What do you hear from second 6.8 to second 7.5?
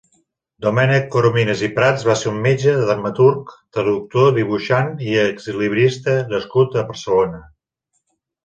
a Barcelona.